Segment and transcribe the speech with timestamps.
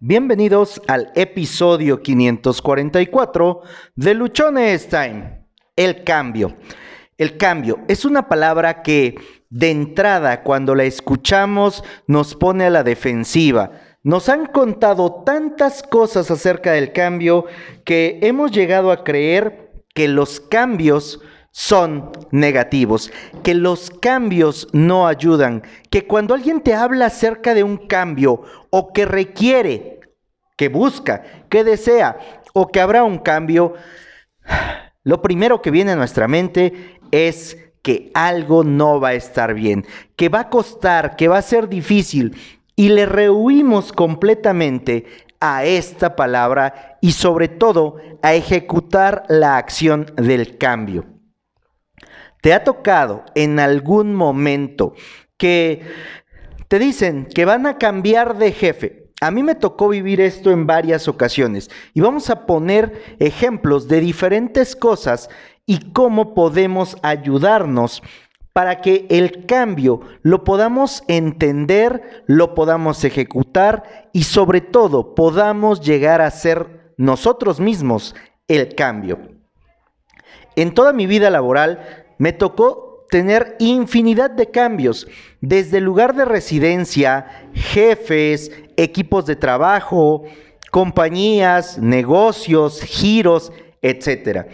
[0.00, 3.62] Bienvenidos al episodio 544
[3.96, 5.44] de Luchones Time.
[5.74, 6.54] El cambio.
[7.16, 9.16] El cambio es una palabra que
[9.50, 13.72] de entrada cuando la escuchamos nos pone a la defensiva.
[14.04, 17.46] Nos han contado tantas cosas acerca del cambio
[17.84, 21.20] que hemos llegado a creer que los cambios
[21.60, 23.10] son negativos,
[23.42, 28.92] que los cambios no ayudan, que cuando alguien te habla acerca de un cambio o
[28.92, 29.98] que requiere,
[30.56, 32.16] que busca, que desea
[32.54, 33.74] o que habrá un cambio,
[35.02, 39.84] lo primero que viene a nuestra mente es que algo no va a estar bien,
[40.14, 42.36] que va a costar, que va a ser difícil
[42.76, 45.06] y le rehuimos completamente
[45.40, 51.17] a esta palabra y sobre todo a ejecutar la acción del cambio.
[52.40, 54.94] ¿Te ha tocado en algún momento
[55.36, 55.82] que
[56.68, 59.08] te dicen que van a cambiar de jefe?
[59.20, 64.00] A mí me tocó vivir esto en varias ocasiones y vamos a poner ejemplos de
[64.00, 65.28] diferentes cosas
[65.66, 68.02] y cómo podemos ayudarnos
[68.52, 76.20] para que el cambio lo podamos entender, lo podamos ejecutar y sobre todo podamos llegar
[76.20, 78.14] a ser nosotros mismos
[78.46, 79.18] el cambio.
[80.56, 85.08] En toda mi vida laboral me tocó tener infinidad de cambios,
[85.40, 90.24] desde lugar de residencia, jefes, equipos de trabajo,
[90.70, 93.52] compañías, negocios, giros,
[93.82, 94.46] etc.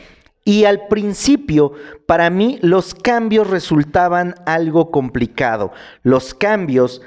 [0.45, 1.73] Y al principio,
[2.07, 5.73] para mí, los cambios resultaban algo complicado.
[6.03, 7.03] Los cambios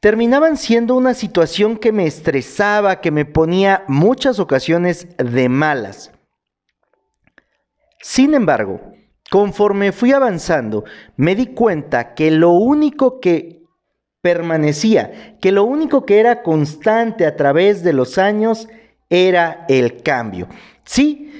[0.00, 6.10] terminaban siendo una situación que me estresaba, que me ponía muchas ocasiones de malas.
[8.00, 8.80] Sin embargo,
[9.34, 10.84] Conforme fui avanzando,
[11.16, 13.64] me di cuenta que lo único que
[14.20, 18.68] permanecía, que lo único que era constante a través de los años
[19.10, 20.46] era el cambio.
[20.84, 21.32] Sí,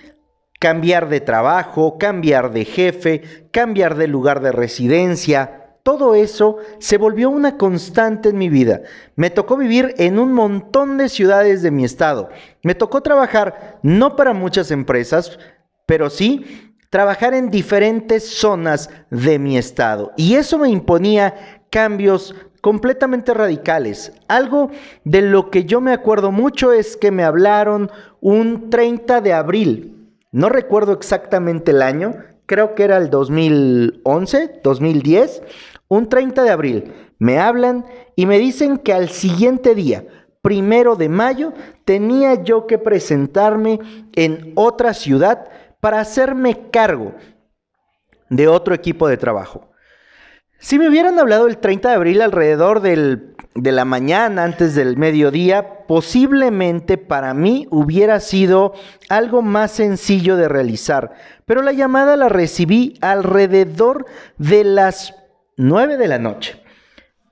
[0.59, 7.31] cambiar de trabajo, cambiar de jefe, cambiar de lugar de residencia, todo eso se volvió
[7.31, 8.81] una constante en mi vida.
[9.15, 12.29] Me tocó vivir en un montón de ciudades de mi estado.
[12.65, 15.39] Me tocó trabajar no para muchas empresas,
[15.87, 20.13] pero sí trabajar en diferentes zonas de mi estado.
[20.17, 21.35] Y eso me imponía
[21.69, 24.13] cambios completamente radicales.
[24.29, 24.71] Algo
[25.03, 27.91] de lo que yo me acuerdo mucho es que me hablaron
[28.21, 30.09] un 30 de abril.
[30.31, 32.15] No recuerdo exactamente el año,
[32.47, 35.43] creo que era el 2011, 2010.
[35.89, 40.05] Un 30 de abril me hablan y me dicen que al siguiente día,
[40.43, 43.81] primero de mayo, tenía yo que presentarme
[44.15, 45.49] en otra ciudad
[45.85, 47.13] para hacerme cargo
[48.31, 49.69] de otro equipo de trabajo.
[50.59, 55.85] Si me hubieran hablado el 30 de abril alrededor de la mañana, antes del mediodía,
[55.87, 58.73] posiblemente para mí hubiera sido
[59.11, 61.13] algo más sencillo de realizar.
[61.45, 64.07] Pero la llamada la recibí alrededor
[64.39, 65.15] de las
[65.59, 66.63] 9 de la noche.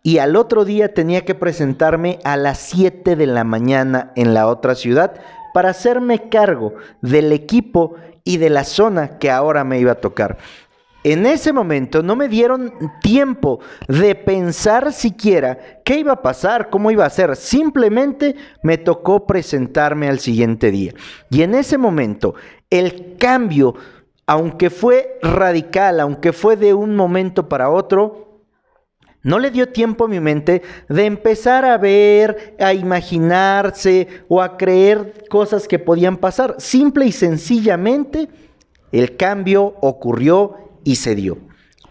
[0.02, 4.46] Y al otro día tenía que presentarme a las 7 de la mañana en la
[4.46, 5.14] otra ciudad
[5.52, 10.38] para hacerme cargo del equipo y de la zona que ahora me iba a tocar.
[11.04, 13.58] En ese momento no me dieron tiempo
[13.88, 17.34] de pensar siquiera qué iba a pasar, cómo iba a ser.
[17.34, 20.94] Simplemente me tocó presentarme al siguiente día.
[21.28, 22.34] Y en ese momento
[22.70, 23.74] el cambio,
[24.26, 28.31] aunque fue radical, aunque fue de un momento para otro,
[29.22, 34.56] no le dio tiempo a mi mente de empezar a ver, a imaginarse o a
[34.56, 36.56] creer cosas que podían pasar.
[36.59, 38.28] Simple y sencillamente
[38.91, 41.38] el cambio ocurrió y se dio.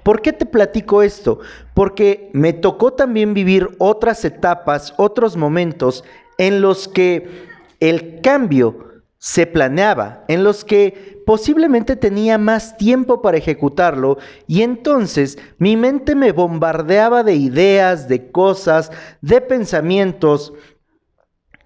[0.03, 1.39] ¿Por qué te platico esto?
[1.73, 6.03] Porque me tocó también vivir otras etapas, otros momentos
[6.37, 7.47] en los que
[7.79, 8.90] el cambio
[9.23, 14.17] se planeaba, en los que posiblemente tenía más tiempo para ejecutarlo
[14.47, 20.53] y entonces mi mente me bombardeaba de ideas, de cosas, de pensamientos,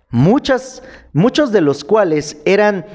[0.10, 2.86] muchas, muchos de los cuales eran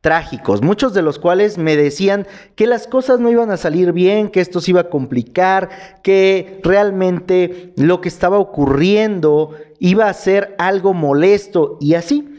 [0.00, 2.24] trágicos, muchos de los cuales me decían
[2.54, 5.70] que las cosas no iban a salir bien, que esto se iba a complicar,
[6.04, 12.33] que realmente lo que estaba ocurriendo iba a ser algo molesto y así.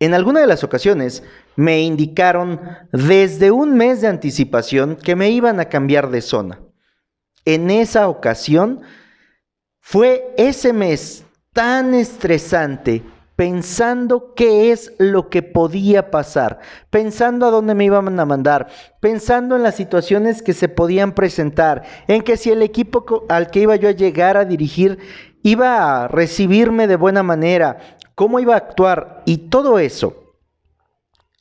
[0.00, 1.24] En alguna de las ocasiones
[1.56, 2.60] me indicaron
[2.92, 6.60] desde un mes de anticipación que me iban a cambiar de zona.
[7.44, 8.82] En esa ocasión
[9.80, 13.02] fue ese mes tan estresante
[13.34, 16.58] pensando qué es lo que podía pasar,
[16.90, 18.66] pensando a dónde me iban a mandar,
[19.00, 23.60] pensando en las situaciones que se podían presentar, en que si el equipo al que
[23.60, 24.98] iba yo a llegar a dirigir
[25.42, 30.34] iba a recibirme de buena manera, cómo iba a actuar y todo eso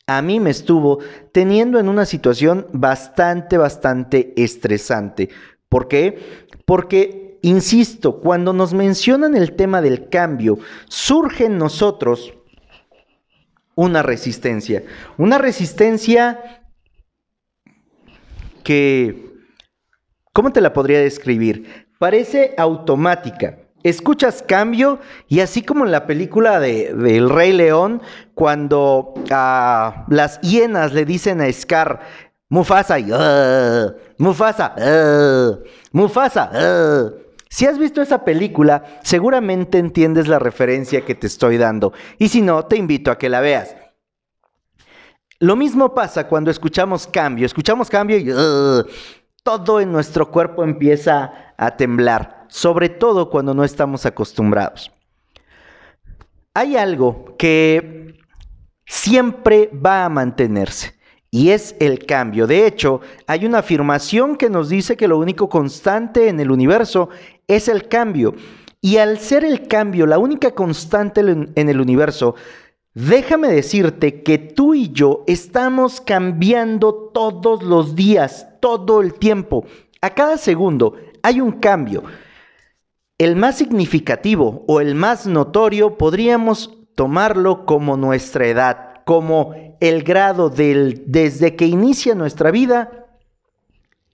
[0.06, 1.00] a mí me estuvo
[1.32, 5.30] teniendo en una situación bastante, bastante estresante.
[5.70, 6.46] ¿Por qué?
[6.66, 12.32] Porque, insisto, cuando nos mencionan el tema del cambio, surge en nosotros
[13.74, 14.84] una resistencia.
[15.18, 16.62] Una resistencia
[18.64, 19.34] que,
[20.32, 21.88] ¿cómo te la podría describir?
[21.98, 23.67] Parece automática.
[23.89, 28.01] Escuchas cambio y así como en la película de, El Rey León,
[28.34, 32.01] cuando a las hienas le dicen a Scar,
[32.50, 33.06] Mufasa, y,
[34.18, 34.75] Mufasa,
[35.94, 36.51] Mufasa.
[37.50, 41.94] Si has visto esa película, seguramente entiendes la referencia que te estoy dando.
[42.18, 43.74] Y si no, te invito a que la veas.
[45.40, 47.45] Lo mismo pasa cuando escuchamos cambio.
[47.45, 48.33] Escuchamos cambio y
[49.48, 54.92] todo en nuestro cuerpo empieza a temblar, sobre todo cuando no estamos acostumbrados.
[56.54, 58.20] Hay algo que
[58.86, 60.96] siempre va a mantenerse
[61.32, 62.46] y es el cambio.
[62.46, 67.08] De hecho, hay una afirmación que nos dice que lo único constante en el universo
[67.48, 68.36] es el cambio.
[68.82, 72.36] Y al ser el cambio la única constante en el universo,
[72.94, 79.65] déjame decirte que tú y yo estamos cambiando todos los días, todo el tiempo.
[80.01, 82.04] A cada segundo hay un cambio.
[83.18, 90.50] El más significativo o el más notorio podríamos tomarlo como nuestra edad como el grado
[90.50, 93.06] del desde que inicia nuestra vida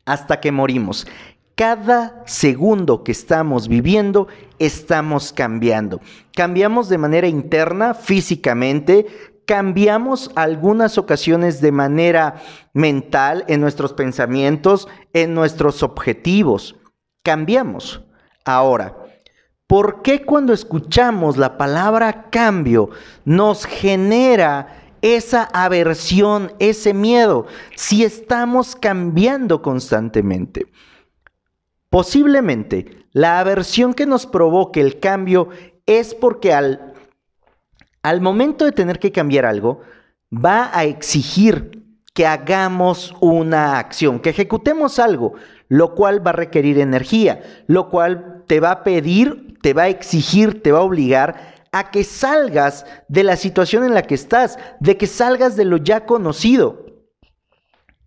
[0.06, 1.08] hasta que morimos.
[1.56, 4.28] Cada segundo que estamos viviendo
[4.60, 6.00] estamos cambiando.
[6.36, 9.08] Cambiamos de manera interna, físicamente,
[9.46, 12.42] cambiamos algunas ocasiones de manera
[12.74, 16.76] mental, en nuestros pensamientos, en nuestros objetivos.
[17.24, 18.02] Cambiamos.
[18.46, 18.98] Ahora,
[19.68, 22.90] ¿por qué cuando escuchamos la palabra cambio
[23.26, 27.46] nos genera esa aversión, ese miedo,
[27.76, 30.66] si estamos cambiando constantemente.
[31.90, 35.50] Posiblemente la aversión que nos provoque el cambio
[35.86, 36.93] es porque al,
[38.04, 39.82] al momento de tener que cambiar algo,
[40.34, 41.84] va a exigir
[42.14, 45.34] que hagamos una acción, que ejecutemos algo,
[45.68, 49.90] lo cual va a requerir energía, lo cual te va a pedir, te va a
[49.90, 54.60] exigir, te va a obligar a que salgas de la situación en la que estás,
[54.80, 56.86] de que salgas de lo ya conocido.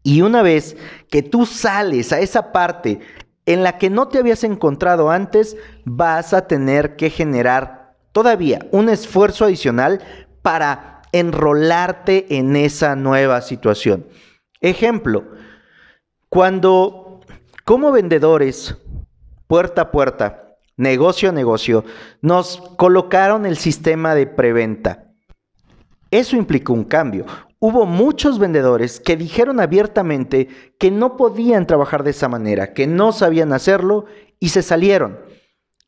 [0.04, 0.76] Y una vez
[1.10, 3.00] que tú sales a esa parte
[3.44, 7.85] en la que no te habías encontrado antes, vas a tener que generar
[8.16, 10.00] todavía un esfuerzo adicional
[10.40, 14.06] para enrolarte en esa nueva situación.
[14.62, 15.24] Ejemplo,
[16.30, 17.20] cuando
[17.66, 18.74] como vendedores,
[19.46, 21.84] puerta a puerta, negocio a negocio,
[22.22, 25.12] nos colocaron el sistema de preventa.
[26.10, 27.26] Eso implicó un cambio.
[27.58, 30.48] Hubo muchos vendedores que dijeron abiertamente
[30.78, 34.06] que no podían trabajar de esa manera, que no sabían hacerlo
[34.40, 35.20] y se salieron.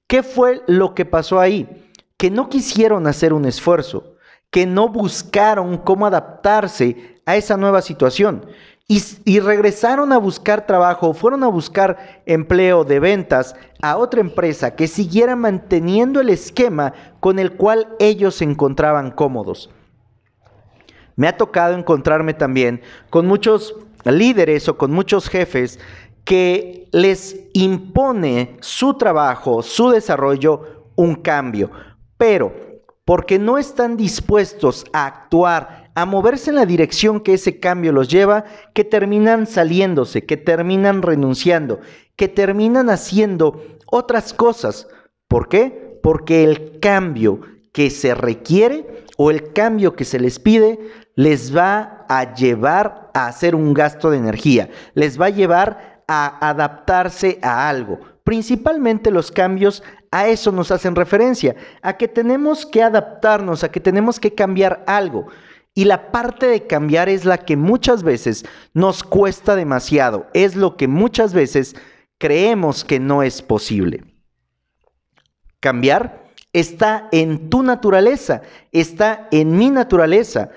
[0.06, 1.87] ¿Qué fue lo que pasó ahí?
[2.18, 4.16] Que no quisieron hacer un esfuerzo,
[4.50, 8.44] que no buscaron cómo adaptarse a esa nueva situación
[8.90, 14.88] y, regresaron a buscar trabajo, fueron a buscar empleo de ventas a otra empresa que
[14.88, 19.68] siguiera manteniendo el esquema con el cual ellos se encontraban cómodos.
[21.16, 23.74] Me ha tocado encontrarme también con muchos
[24.06, 25.78] líderes o con muchos jefes
[26.24, 31.70] que les impone su trabajo, su desarrollo, un cambio,
[32.18, 32.52] pero
[33.04, 38.08] porque no están dispuestos a actuar a moverse en la dirección que ese cambio los
[38.08, 38.44] lleva,
[38.74, 41.80] que terminan saliéndose, que terminan renunciando,
[42.16, 44.88] que terminan haciendo otras cosas.
[45.26, 45.98] ¿Por qué?
[46.02, 47.40] Porque el cambio
[47.72, 50.78] que se requiere o el cambio que se les pide
[51.16, 56.48] les va a llevar a hacer un gasto de energía, les va a llevar a
[56.48, 57.98] adaptarse a algo.
[58.28, 63.80] Principalmente los cambios a eso nos hacen referencia, a que tenemos que adaptarnos, a que
[63.80, 65.28] tenemos que cambiar algo.
[65.72, 68.44] Y la parte de cambiar es la que muchas veces
[68.74, 71.74] nos cuesta demasiado, es lo que muchas veces
[72.18, 74.04] creemos que no es posible.
[75.58, 78.42] Cambiar está en tu naturaleza,
[78.72, 80.50] está en mi naturaleza.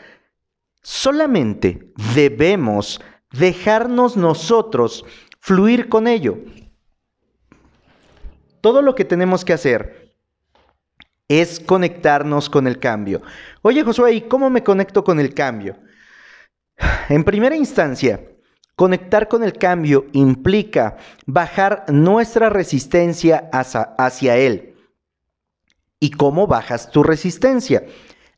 [0.81, 2.99] Solamente debemos
[3.31, 5.05] dejarnos nosotros
[5.39, 6.37] fluir con ello.
[8.61, 10.11] Todo lo que tenemos que hacer
[11.27, 13.21] es conectarnos con el cambio.
[13.61, 15.77] Oye Josué, ¿y cómo me conecto con el cambio?
[17.09, 18.21] En primera instancia,
[18.75, 24.75] conectar con el cambio implica bajar nuestra resistencia hacia, hacia él.
[25.99, 27.85] ¿Y cómo bajas tu resistencia?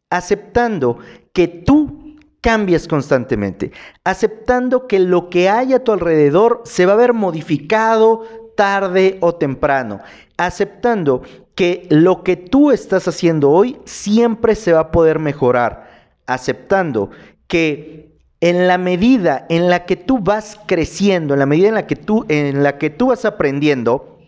[0.09, 0.99] Aceptando
[1.31, 3.71] que tú cambias constantemente,
[4.03, 9.35] aceptando que lo que hay a tu alrededor se va a ver modificado tarde o
[9.35, 9.99] temprano,
[10.37, 11.23] aceptando
[11.55, 15.89] que lo que tú estás haciendo hoy siempre se va a poder mejorar,
[16.25, 17.11] aceptando
[17.47, 21.87] que en la medida en la que tú vas creciendo, en la medida en la
[21.87, 24.19] que tú, en la que tú vas aprendiendo,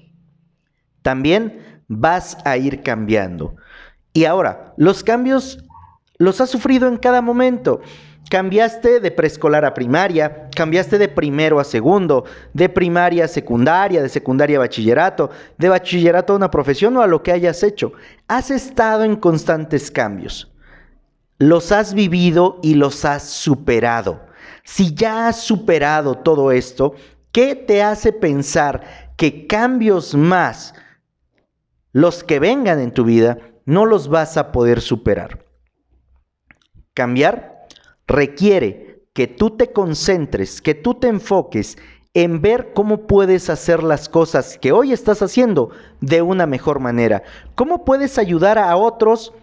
[1.01, 3.55] también vas a ir cambiando.
[4.13, 5.65] Y ahora, los cambios
[6.17, 7.81] los has sufrido en cada momento.
[8.29, 14.09] Cambiaste de preescolar a primaria, cambiaste de primero a segundo, de primaria a secundaria, de
[14.09, 17.93] secundaria a bachillerato, de bachillerato a una profesión o a lo que hayas hecho.
[18.27, 20.51] Has estado en constantes cambios
[21.37, 24.25] los has vivido y los has superado.
[24.63, 26.95] Si ya has superado todo esto,
[27.31, 30.73] ¿qué te hace pensar que cambios más,
[31.91, 35.45] los que vengan en tu vida, no los vas a poder superar?
[36.93, 37.54] Cambiar
[38.07, 41.77] requiere que tú te concentres, que tú te enfoques
[42.13, 45.71] en ver cómo puedes hacer las cosas que hoy estás haciendo
[46.01, 47.23] de una mejor manera.
[47.55, 49.33] ¿Cómo puedes ayudar a otros?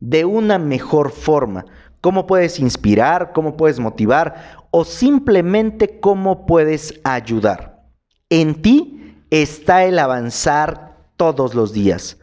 [0.00, 1.66] de una mejor forma.
[2.00, 3.32] ¿Cómo puedes inspirar?
[3.32, 4.66] ¿Cómo puedes motivar?
[4.70, 7.84] O simplemente cómo puedes ayudar.
[8.30, 12.18] En ti está el avanzar todos los días.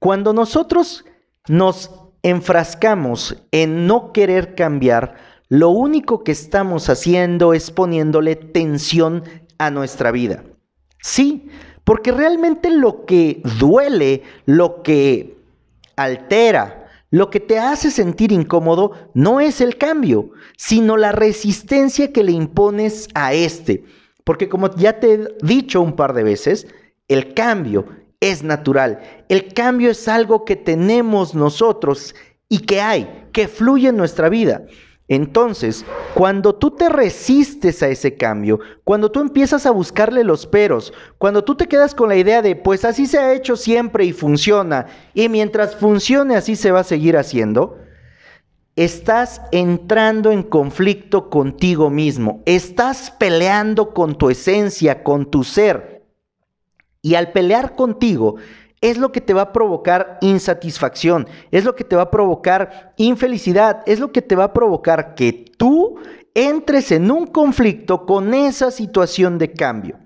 [0.00, 1.04] Cuando nosotros
[1.46, 1.90] nos
[2.24, 5.14] enfrascamos en no querer cambiar,
[5.48, 9.22] lo único que estamos haciendo es poniéndole tensión
[9.58, 10.42] a nuestra vida.
[11.00, 11.48] Sí,
[11.84, 15.36] porque realmente lo que duele, lo que
[15.96, 22.24] altera, lo que te hace sentir incómodo no es el cambio, sino la resistencia que
[22.24, 23.84] le impones a este.
[24.24, 26.66] Porque como ya te he dicho un par de veces,
[27.06, 27.84] el cambio
[28.30, 29.00] es natural.
[29.28, 32.14] El cambio es algo que tenemos nosotros
[32.48, 34.62] y que hay, que fluye en nuestra vida.
[35.06, 40.94] Entonces, cuando tú te resistes a ese cambio, cuando tú empiezas a buscarle los peros,
[41.18, 44.12] cuando tú te quedas con la idea de, pues así se ha hecho siempre y
[44.12, 47.76] funciona, y mientras funcione así se va a seguir haciendo,
[48.76, 55.93] estás entrando en conflicto contigo mismo, estás peleando con tu esencia, con tu ser.
[57.04, 58.36] Y al pelear contigo,
[58.80, 62.94] es lo que te va a provocar insatisfacción, es lo que te va a provocar
[62.96, 65.96] infelicidad, es lo que te va a provocar que tú
[66.32, 69.98] entres en un conflicto con esa situación de cambio.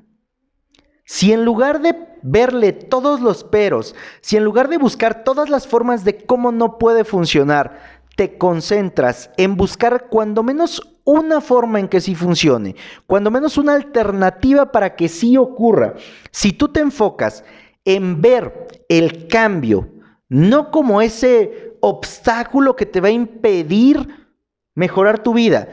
[1.04, 5.68] Si en lugar de verle todos los peros, si en lugar de buscar todas las
[5.68, 7.78] formas de cómo no puede funcionar,
[8.16, 13.74] te concentras en buscar cuando menos una forma en que sí funcione, cuando menos una
[13.74, 15.94] alternativa para que sí ocurra,
[16.30, 17.44] si tú te enfocas
[17.84, 19.88] en ver el cambio,
[20.28, 24.28] no como ese obstáculo que te va a impedir
[24.74, 25.68] mejorar tu vida,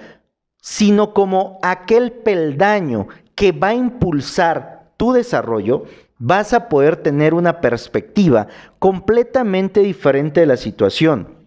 [0.62, 5.84] sino como aquel peldaño que va a impulsar tu desarrollo,
[6.18, 8.48] vas a poder tener una perspectiva
[8.80, 11.46] completamente diferente de la situación.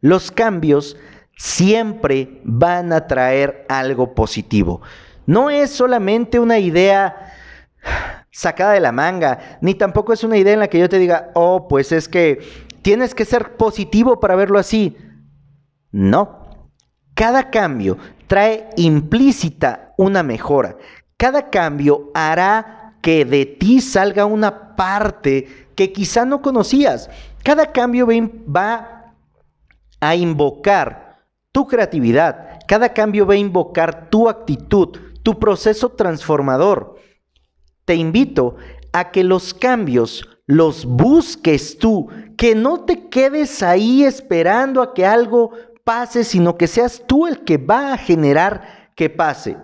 [0.00, 0.96] Los cambios
[1.36, 4.82] siempre van a traer algo positivo.
[5.26, 7.32] No es solamente una idea
[8.30, 11.30] sacada de la manga, ni tampoco es una idea en la que yo te diga,
[11.34, 12.40] oh, pues es que
[12.82, 14.96] tienes que ser positivo para verlo así.
[15.90, 16.42] No,
[17.14, 20.76] cada cambio trae implícita una mejora.
[21.16, 27.10] Cada cambio hará que de ti salga una parte que quizá no conocías.
[27.42, 29.12] Cada cambio va
[30.00, 31.11] a invocar
[31.52, 32.58] tu creatividad.
[32.66, 36.96] Cada cambio va a invocar tu actitud, tu proceso transformador
[37.84, 38.56] te invito
[38.92, 45.06] a que los cambios los busques tú, que no te quedes ahí esperando a que
[45.06, 45.52] algo
[45.84, 49.56] pase, sino que seas tú el que va a generar que pase.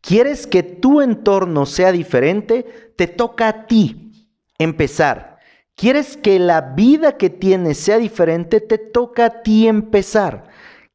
[0.00, 2.92] ¿Quieres que tu entorno sea diferente?
[2.96, 4.28] Te toca a ti
[4.58, 5.38] empezar.
[5.76, 8.60] ¿Quieres que la vida que tienes sea diferente?
[8.60, 10.48] Te toca a ti empezar.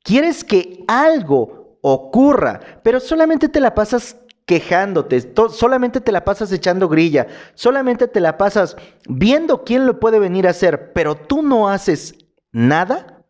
[0.07, 6.87] ¿Quieres que algo ocurra, pero solamente te la pasas quejándote, solamente te la pasas echando
[6.87, 8.77] grilla, solamente te la pasas
[9.09, 12.15] viendo quién lo puede venir a hacer, pero tú no haces
[12.53, 13.25] nada,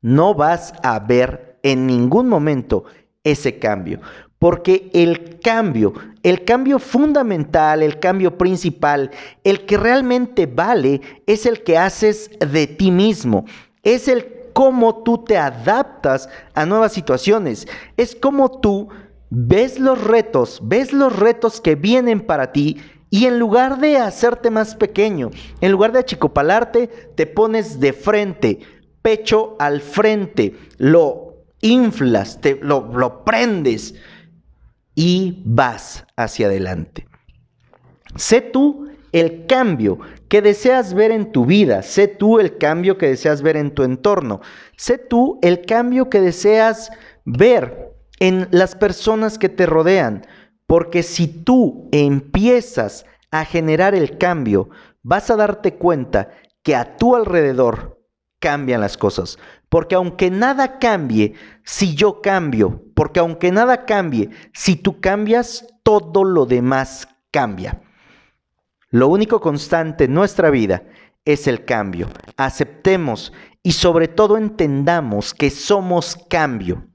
[0.00, 2.84] no vas a ver en ningún momento
[3.22, 4.00] ese cambio.
[4.38, 5.92] Porque el cambio,
[6.22, 9.10] el cambio fundamental, el cambio principal,
[9.44, 13.44] el que realmente vale, es el que haces de ti mismo.
[13.82, 17.68] Es el cómo tú te adaptas a nuevas situaciones.
[17.98, 18.88] Es como tú
[19.28, 22.78] ves los retos, ves los retos que vienen para ti
[23.10, 28.60] Y en lugar de hacerte más pequeño, en lugar de achicopalarte, te pones de frente,
[29.02, 33.94] pecho al frente, lo inflas, te, lo, lo prendes
[34.94, 37.06] y vas hacia adelante.
[38.16, 39.98] Sé tú el cambio
[40.28, 43.82] que deseas ver en tu vida, sé tú el cambio que deseas ver en tu
[43.82, 44.40] entorno,
[44.76, 46.90] sé tú el cambio que deseas
[47.24, 50.26] ver en las personas que te rodean,
[50.66, 54.70] porque si tú empiezas a generar el cambio,
[55.02, 56.30] vas a darte cuenta
[56.62, 58.00] que a tu alrededor
[58.40, 59.38] cambian las cosas.
[59.68, 66.24] Porque aunque nada cambie, si yo cambio, porque aunque nada cambie, si tú cambias, todo
[66.24, 67.80] lo demás cambia.
[68.90, 70.84] Lo único constante en nuestra vida
[71.24, 72.08] es el cambio.
[72.36, 76.86] Aceptemos y sobre todo entendamos que somos cambio.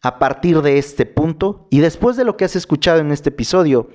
[0.00, 3.88] A partir de este punto y después de lo que has escuchado en este episodio,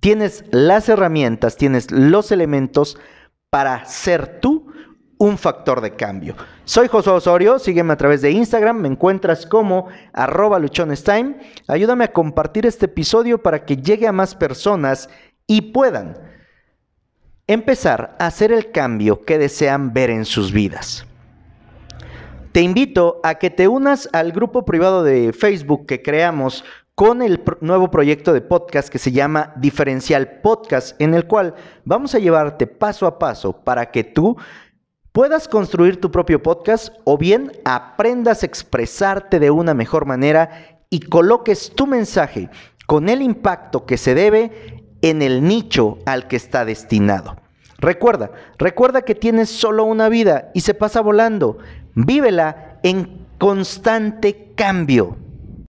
[0.00, 2.98] tienes las herramientas, tienes los elementos
[3.50, 4.72] para ser tú
[5.18, 6.36] un factor de cambio.
[6.64, 11.38] Soy José Osorio, sígueme a través de Instagram, me encuentras como arroba luchonestime.
[11.68, 15.08] Ayúdame a compartir este episodio para que llegue a más personas
[15.46, 16.35] y puedan
[17.46, 21.06] empezar a hacer el cambio que desean ver en sus vidas.
[22.52, 27.44] Te invito a que te unas al grupo privado de Facebook que creamos con el
[27.60, 32.66] nuevo proyecto de podcast que se llama Diferencial Podcast, en el cual vamos a llevarte
[32.66, 34.36] paso a paso para que tú
[35.12, 41.00] puedas construir tu propio podcast o bien aprendas a expresarte de una mejor manera y
[41.00, 42.48] coloques tu mensaje
[42.86, 47.36] con el impacto que se debe en el nicho al que está destinado.
[47.78, 51.58] Recuerda, recuerda que tienes solo una vida y se pasa volando.
[51.94, 55.16] Vívela en constante cambio.